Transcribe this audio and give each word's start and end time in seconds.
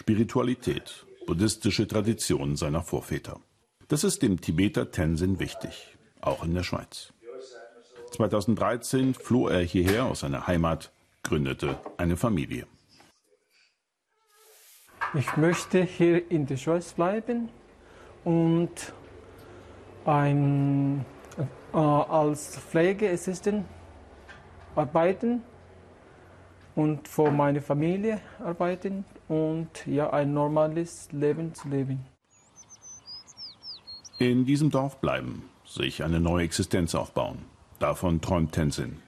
Spiritualität, 0.00 1.04
buddhistische 1.26 1.86
Traditionen 1.86 2.56
seiner 2.56 2.82
Vorväter. 2.82 3.38
Das 3.88 4.02
ist 4.02 4.22
dem 4.22 4.40
Tibeter 4.40 4.90
Tenzin 4.90 5.38
wichtig, 5.38 5.98
auch 6.22 6.42
in 6.42 6.54
der 6.54 6.62
Schweiz. 6.62 7.12
2013 8.12 9.12
floh 9.12 9.48
er 9.48 9.60
hierher 9.60 10.06
aus 10.06 10.20
seiner 10.20 10.46
Heimat, 10.46 10.90
gründete 11.22 11.78
eine 11.98 12.16
Familie. 12.16 12.66
Ich 15.12 15.36
möchte 15.36 15.82
hier 15.82 16.30
in 16.30 16.46
der 16.46 16.56
Schweiz 16.56 16.94
bleiben 16.94 17.50
und 18.24 18.94
ein, 20.06 21.04
äh, 21.74 21.76
als 21.76 22.56
Pflegeassistent 22.56 23.66
arbeiten 24.74 25.42
und 26.74 27.06
für 27.06 27.30
meine 27.30 27.60
Familie 27.60 28.22
arbeiten 28.42 29.04
und 29.30 29.86
ja 29.86 30.10
ein 30.10 30.34
normales 30.34 31.08
Leben 31.12 31.54
zu 31.54 31.68
leben. 31.68 32.04
In 34.18 34.44
diesem 34.44 34.70
Dorf 34.70 35.00
bleiben, 35.00 35.44
sich 35.64 36.02
eine 36.02 36.18
neue 36.18 36.44
Existenz 36.44 36.96
aufbauen. 36.96 37.38
Davon 37.78 38.20
träumt 38.20 38.52
Tenzin. 38.52 38.98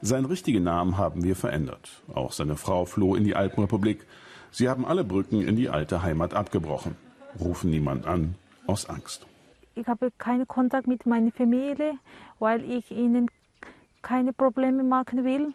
Seinen 0.00 0.24
richtigen 0.24 0.64
Namen 0.64 0.96
haben 0.96 1.22
wir 1.22 1.36
verändert. 1.36 2.02
Auch 2.14 2.32
seine 2.32 2.56
Frau 2.56 2.86
floh 2.86 3.14
in 3.14 3.24
die 3.24 3.36
Alpenrepublik. 3.36 4.06
Sie 4.50 4.70
haben 4.70 4.86
alle 4.86 5.04
Brücken 5.04 5.42
in 5.42 5.54
die 5.54 5.68
alte 5.68 6.02
Heimat 6.02 6.32
abgebrochen, 6.32 6.96
rufen 7.38 7.70
niemand 7.70 8.06
an 8.06 8.34
aus 8.66 8.88
Angst. 8.88 9.26
Ich 9.74 9.86
habe 9.86 10.10
keinen 10.16 10.48
Kontakt 10.48 10.86
mit 10.86 11.04
meiner 11.04 11.30
Familie, 11.30 11.98
weil 12.38 12.64
ich 12.64 12.90
ihnen 12.90 13.30
keine 14.00 14.32
Probleme 14.32 14.82
machen 14.82 15.24
will. 15.24 15.52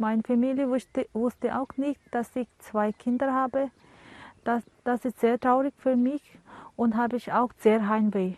Meine 0.00 0.22
Familie 0.22 0.66
wusste, 0.70 1.06
wusste 1.12 1.60
auch 1.60 1.76
nicht, 1.76 2.00
dass 2.10 2.34
ich 2.34 2.48
zwei 2.58 2.90
Kinder 2.90 3.34
habe. 3.34 3.70
Das, 4.44 4.62
das 4.82 5.04
ist 5.04 5.20
sehr 5.20 5.38
traurig 5.38 5.74
für 5.76 5.94
mich 5.94 6.22
und 6.74 6.96
habe 6.96 7.18
ich 7.18 7.32
auch 7.32 7.50
sehr 7.58 7.86
Heimweh. 7.86 8.32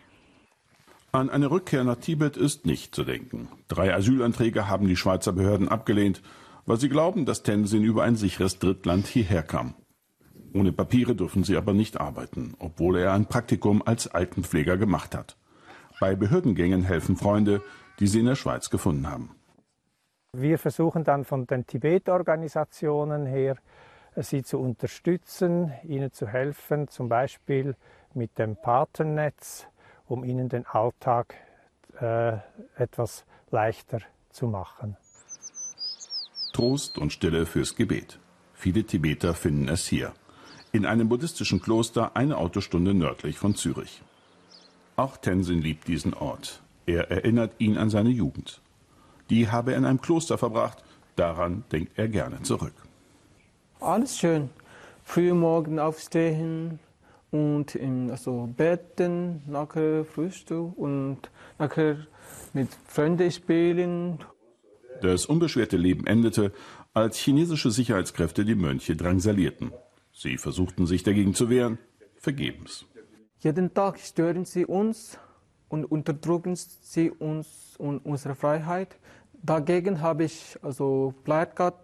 An 1.13 1.29
eine 1.29 1.49
Rückkehr 1.49 1.85
nach 1.85 1.95
Tibet 1.95 2.35
ist 2.35 2.65
nicht 2.65 2.93
zu 2.93 3.05
denken. 3.05 3.47
Drei 3.69 3.95
Asylanträge 3.95 4.67
haben 4.67 4.89
die 4.89 4.97
Schweizer 4.97 5.31
Behörden 5.31 5.69
abgelehnt, 5.69 6.21
weil 6.65 6.81
sie 6.81 6.89
glauben, 6.89 7.25
dass 7.25 7.43
Tenzin 7.43 7.85
über 7.85 8.03
ein 8.03 8.17
sicheres 8.17 8.59
Drittland 8.59 9.07
hierher 9.07 9.43
kam. 9.43 9.73
Ohne 10.53 10.73
Papiere 10.73 11.15
dürfen 11.15 11.45
sie 11.45 11.55
aber 11.55 11.73
nicht 11.73 11.97
arbeiten, 11.97 12.55
obwohl 12.59 12.97
er 12.97 13.13
ein 13.13 13.27
Praktikum 13.27 13.81
als 13.85 14.09
Altenpfleger 14.09 14.75
gemacht 14.75 15.15
hat. 15.15 15.37
Bei 16.01 16.13
Behördengängen 16.13 16.83
helfen 16.83 17.15
Freunde, 17.15 17.61
die 18.01 18.07
sie 18.07 18.19
in 18.19 18.25
der 18.25 18.35
Schweiz 18.35 18.69
gefunden 18.69 19.09
haben. 19.09 19.29
Wir 20.35 20.57
versuchen 20.57 21.03
dann 21.03 21.25
von 21.25 21.45
den 21.45 21.67
Tibet-Organisationen 21.67 23.27
her, 23.27 23.55
sie 24.15 24.41
zu 24.41 24.59
unterstützen, 24.59 25.71
ihnen 25.83 26.11
zu 26.11 26.27
helfen, 26.27 26.87
zum 26.87 27.07
Beispiel 27.07 27.75
mit 28.15 28.39
dem 28.39 28.55
Patennetz, 28.55 29.67
um 30.07 30.23
ihnen 30.23 30.49
den 30.49 30.65
Alltag 30.65 31.35
äh, 32.01 32.37
etwas 32.75 33.25
leichter 33.51 33.99
zu 34.31 34.47
machen. 34.47 34.97
Trost 36.53 36.97
und 36.97 37.13
Stille 37.13 37.45
fürs 37.45 37.75
Gebet. 37.75 38.17
Viele 38.55 38.85
Tibeter 38.85 39.35
finden 39.35 39.69
es 39.69 39.85
hier. 39.85 40.13
In 40.71 40.87
einem 40.87 41.09
buddhistischen 41.09 41.61
Kloster 41.61 42.15
eine 42.15 42.37
Autostunde 42.37 42.95
nördlich 42.95 43.37
von 43.37 43.53
Zürich. 43.53 44.01
Auch 44.95 45.17
Tenzin 45.17 45.61
liebt 45.61 45.87
diesen 45.87 46.15
Ort. 46.15 46.63
Er 46.87 47.11
erinnert 47.11 47.53
ihn 47.59 47.77
an 47.77 47.91
seine 47.91 48.09
Jugend. 48.09 48.62
Die 49.33 49.49
habe 49.49 49.71
er 49.71 49.79
in 49.79 49.85
einem 49.85 49.99
Kloster 49.99 50.37
verbracht. 50.37 50.83
Daran 51.15 51.63
denkt 51.71 51.93
er 51.97 52.07
gerne 52.07 52.43
zurück. 52.43 52.75
Alles 53.79 54.15
schön. 54.15 54.51
Früh 55.03 55.33
morgen 55.33 55.79
aufstehen, 55.79 56.79
und 57.31 57.73
im 57.73 58.11
also 58.11 58.47
Betten, 58.55 59.41
nachher 59.47 60.05
Frühstück 60.05 60.77
und 60.77 61.17
nachher 61.57 62.05
mit 62.53 62.69
Freunden 62.85 63.31
spielen. 63.31 64.19
Das 65.01 65.25
unbeschwerte 65.25 65.77
Leben 65.77 66.05
endete, 66.05 66.51
als 66.93 67.17
chinesische 67.17 67.71
Sicherheitskräfte 67.71 68.45
die 68.45 68.53
Mönche 68.53 68.95
drangsalierten. 68.95 69.71
Sie 70.11 70.37
versuchten 70.37 70.85
sich 70.85 71.01
dagegen 71.01 71.33
zu 71.33 71.49
wehren, 71.49 71.79
vergebens. 72.17 72.85
Jeden 73.39 73.73
Tag 73.73 73.97
stören 73.99 74.45
sie 74.45 74.67
uns 74.67 75.17
und 75.69 75.85
unterdrücken 75.85 76.55
sie 76.55 77.09
uns 77.09 77.73
und 77.79 78.05
unsere 78.05 78.35
Freiheit. 78.35 78.95
Dagegen 79.43 80.01
habe 80.01 80.23
ich 80.23 80.57
also 80.61 81.13
Plakat, 81.23 81.75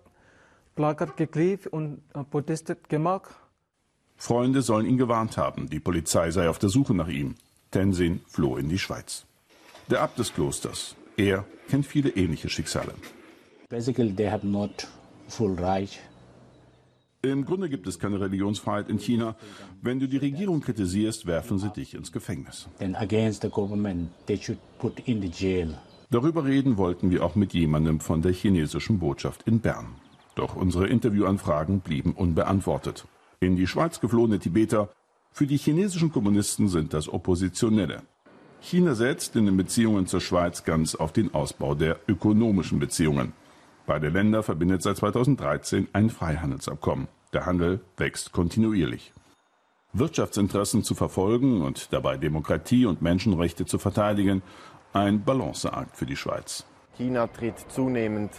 Plakat 0.76 1.18
geklebt 1.18 1.68
und 1.68 2.02
protestiert 2.32 2.88
gemacht. 2.88 3.36
Freunde 4.16 4.62
sollen 4.62 4.86
ihn 4.86 4.98
gewarnt 4.98 5.38
haben, 5.38 5.70
die 5.70 5.80
Polizei 5.80 6.32
sei 6.32 6.50
auf 6.50 6.60
der 6.60 6.70
Suche 6.70 6.94
nach 6.94 7.08
ihm. 7.10 7.36
Tenzin 7.72 8.22
floh 8.28 8.58
in 8.58 8.70
die 8.70 8.80
Schweiz. 8.80 9.26
Der 9.90 10.02
Abt 10.02 10.20
des 10.20 10.34
Klosters, 10.34 10.96
er 11.18 11.46
kennt 11.70 11.86
viele 11.86 12.10
ähnliche 12.10 12.50
Schicksale. 12.50 12.94
Basically, 13.70 14.14
they 14.14 14.30
have 14.30 14.46
not 14.48 14.88
full 15.28 15.54
right 15.60 16.00
im 17.22 17.44
Grunde 17.44 17.68
gibt 17.68 17.86
es 17.86 18.00
keine 18.00 18.22
Religionsfreiheit 18.22 18.88
in 18.88 18.98
China. 18.98 19.36
Wenn 19.82 20.00
du 20.00 20.08
die 20.08 20.16
Regierung 20.16 20.62
kritisierst, 20.62 21.26
werfen 21.26 21.60
sie 21.60 21.70
dich 21.70 21.94
ins 21.94 22.14
Gefängnis. 22.14 22.70
Darüber 26.10 26.46
reden 26.46 26.78
wollten 26.78 27.12
wir 27.12 27.24
auch 27.24 27.36
mit 27.36 27.54
jemandem 27.54 28.00
von 28.00 28.22
der 28.22 28.34
chinesischen 28.34 29.00
Botschaft 29.00 29.44
in 29.44 29.60
Bern. 29.60 29.96
Doch 30.36 30.56
unsere 30.56 30.88
Interviewanfragen 30.88 31.82
blieben 31.82 32.14
unbeantwortet 32.14 33.06
in 33.40 33.56
die 33.56 33.68
Schweiz 33.68 34.00
geflohene 34.00 34.40
Tibeter, 34.40 34.90
für 35.32 35.48
die 35.48 35.58
chinesischen 35.58 36.12
Kommunisten 36.12 36.68
sind 36.68 36.94
das 36.94 37.08
Oppositionelle. 37.08 38.02
China 38.60 38.96
setzt 38.96 39.36
in 39.36 39.46
den 39.46 39.56
Beziehungen 39.56 40.08
zur 40.08 40.20
Schweiz 40.20 40.66
ganz 40.66 40.96
auf 40.96 41.14
den 41.14 41.34
Ausbau 41.34 41.76
der 41.76 42.00
ökonomischen 42.08 42.80
Beziehungen. 42.80 43.32
Beide 43.86 44.10
Länder 44.10 44.44
verbindet 44.44 44.84
seit 44.84 44.98
2013 44.98 45.88
ein 45.94 46.10
Freihandelsabkommen. 46.10 47.08
Der 47.32 47.46
Handel 47.46 47.80
wächst 47.96 48.34
kontinuierlich. 48.34 49.14
Wirtschaftsinteressen 49.94 50.84
zu 50.84 50.94
verfolgen 50.94 51.62
und 51.62 51.94
dabei 51.94 52.18
Demokratie 52.18 52.86
und 52.86 53.02
Menschenrechte 53.02 53.66
zu 53.66 53.80
verteidigen, 53.80 54.42
ein 54.94 55.24
Balanceakt 55.24 55.96
für 55.96 56.06
die 56.06 56.16
Schweiz. 56.16 56.66
China 56.98 57.28
tritt 57.28 57.60
zunehmend 57.70 58.32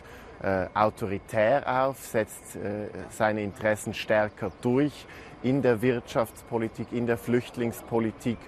äh, 0.43 0.67
autoritär 0.75 1.87
auf, 1.87 1.99
setzt 1.99 2.57
äh, 2.57 2.89
seine 3.11 3.43
Interessen 3.43 3.95
stärker 3.95 4.51
durch 4.63 5.07
in 5.43 5.63
der 5.63 5.83
Wirtschaftspolitik, 5.83 6.93
in 6.93 7.07
der 7.07 7.19
Flüchtlingspolitik. 7.19 8.39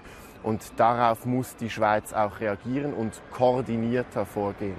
Und 0.43 0.73
darauf 0.77 1.25
muss 1.25 1.55
die 1.55 1.69
Schweiz 1.69 2.11
auch 2.13 2.39
reagieren 2.39 2.93
und 2.93 3.21
koordinierter 3.31 4.25
vorgehen. 4.25 4.75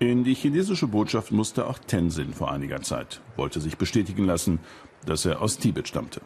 In 0.00 0.24
die 0.24 0.34
chinesische 0.34 0.88
Botschaft 0.88 1.30
musste 1.30 1.66
auch 1.66 1.78
Tenzin 1.78 2.34
vor 2.34 2.50
einiger 2.50 2.82
Zeit, 2.82 3.22
wollte 3.36 3.60
sich 3.60 3.78
bestätigen 3.78 4.26
lassen, 4.26 4.58
dass 5.06 5.24
er 5.24 5.40
aus 5.40 5.58
Tibet 5.58 5.86
stammte. 5.86 6.20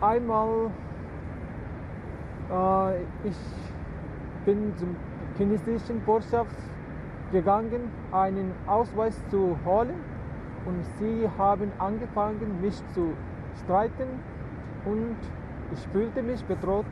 Einmal, 0.00 0.70
äh, 2.50 3.00
ich 3.28 3.36
bin 4.44 4.72
zum 4.76 4.96
chinesischen 5.36 6.00
Botschaft 6.00 6.56
gegangen, 7.32 7.90
einen 8.12 8.52
Ausweis 8.66 9.16
zu 9.30 9.56
holen 9.64 9.94
und 10.66 10.84
sie 10.98 11.28
haben 11.38 11.72
angefangen, 11.78 12.60
mich 12.60 12.74
zu 12.94 13.14
streiten 13.64 14.08
und 14.84 15.16
ich 15.72 15.80
fühlte 15.92 16.22
mich 16.22 16.42
bedroht. 16.44 16.86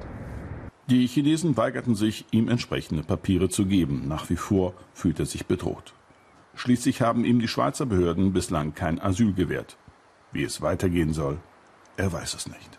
Die 0.88 1.06
Chinesen 1.06 1.56
weigerten 1.56 1.94
sich, 1.94 2.24
ihm 2.32 2.48
entsprechende 2.48 3.02
Papiere 3.04 3.48
zu 3.48 3.66
geben. 3.66 4.08
Nach 4.08 4.28
wie 4.28 4.36
vor 4.36 4.74
fühlt 4.92 5.20
er 5.20 5.26
sich 5.26 5.46
bedroht. 5.46 5.94
Schließlich 6.56 7.00
haben 7.00 7.24
ihm 7.24 7.38
die 7.38 7.48
Schweizer 7.48 7.86
Behörden 7.86 8.32
bislang 8.32 8.74
kein 8.74 9.00
Asyl 9.00 9.32
gewährt. 9.32 9.76
Wie 10.32 10.42
es 10.42 10.62
weitergehen 10.62 11.12
soll, 11.12 11.38
er 11.96 12.12
weiß 12.12 12.34
es 12.34 12.48
nicht. 12.48 12.78